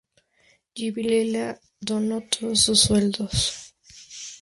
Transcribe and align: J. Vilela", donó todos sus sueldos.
J. 0.75 0.89
Vilela", 0.95 1.59
donó 1.79 2.21
todos 2.27 2.61
sus 2.61 2.79
sueldos. 2.79 3.75